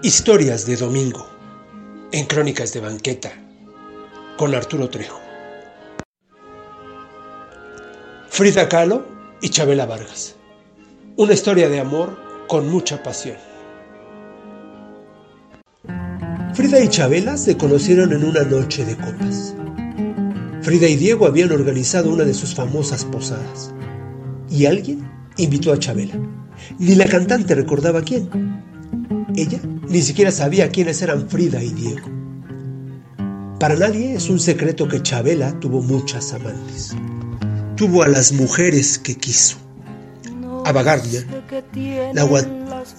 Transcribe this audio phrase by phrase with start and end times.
[0.00, 1.26] Historias de Domingo
[2.12, 3.32] en Crónicas de Banqueta
[4.36, 5.20] con Arturo Trejo.
[8.28, 9.04] Frida Kahlo
[9.42, 10.36] y Chabela Vargas.
[11.16, 12.16] Una historia de amor
[12.46, 13.38] con mucha pasión.
[16.54, 19.56] Frida y Chabela se conocieron en una noche de copas.
[20.62, 23.74] Frida y Diego habían organizado una de sus famosas posadas
[24.48, 26.14] y alguien invitó a Chabela.
[26.78, 28.67] Ni la cantante recordaba quién.
[29.38, 32.08] Ella ni siquiera sabía quiénes eran Frida y Diego.
[33.60, 36.96] Para nadie es un secreto que Chabela tuvo muchas amantes.
[37.76, 39.56] Tuvo a las mujeres que quiso.
[40.64, 41.24] A Bagardia,
[42.14, 42.24] la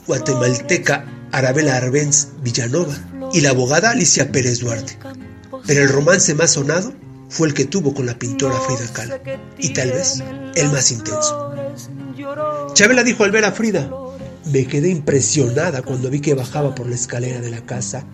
[0.07, 2.95] guatemalteca Arabela Arbenz Villanova
[3.33, 4.97] y la abogada Alicia Pérez Duarte.
[5.67, 6.93] Pero el romance más sonado
[7.27, 9.19] fue el que tuvo con la pintora Frida Kahlo,
[9.57, 10.23] y tal vez
[10.55, 11.53] el más intenso.
[12.73, 13.89] Chabela dijo al ver a Frida,
[14.45, 18.05] me quedé impresionada cuando vi que bajaba por la escalera de la casa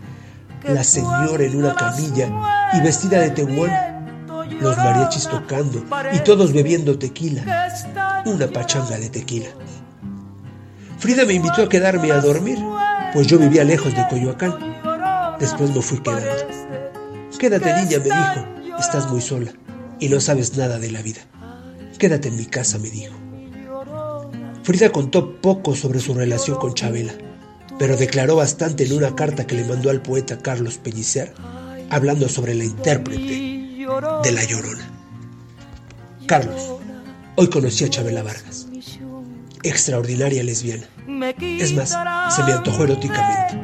[0.67, 2.29] la señora en una camilla
[2.73, 4.25] y vestida de tehuán,
[4.59, 7.69] los mariachis tocando y todos bebiendo tequila,
[8.25, 9.49] una pachanga de tequila.
[10.97, 12.57] Frida me invitó a quedarme a dormir,
[13.13, 14.55] pues yo vivía lejos de Coyoacán.
[15.39, 16.29] Después me fui quedando.
[17.37, 19.51] Quédate niña, me dijo, estás muy sola
[19.99, 21.21] y no sabes nada de la vida.
[21.99, 23.24] Quédate en mi casa, me dijo.
[24.65, 27.13] Frida contó poco sobre su relación con Chabela,
[27.77, 31.35] pero declaró bastante en una carta que le mandó al poeta Carlos Pellicer,
[31.91, 33.85] hablando sobre la intérprete
[34.23, 34.89] de La Llorona.
[36.25, 36.73] Carlos,
[37.35, 38.67] hoy conocí a Chabela Vargas,
[39.61, 40.87] extraordinaria lesbiana.
[41.39, 41.95] Es más,
[42.35, 43.61] se me antojó eróticamente.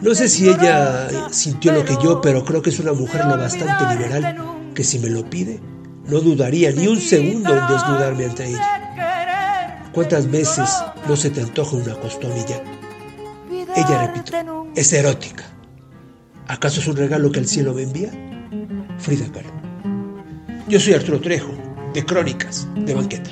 [0.00, 3.36] No sé si ella sintió lo que yo, pero creo que es una mujer lo
[3.36, 5.60] bastante liberal que si me lo pide,
[6.06, 8.84] no dudaría ni un segundo en desnudarme ante ella.
[9.94, 10.68] ¿Cuántas veces
[11.08, 12.60] no se te antoja una costonilla?
[13.76, 15.44] Ella, repito, es erótica.
[16.48, 18.10] ¿Acaso es un regalo que el cielo me envía?
[18.98, 19.52] Frida Kahlo.
[20.68, 21.52] Yo soy Arturo Trejo,
[21.92, 23.30] de Crónicas de Banqueta.